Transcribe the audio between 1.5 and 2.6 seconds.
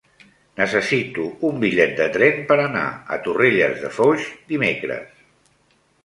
bitllet de tren per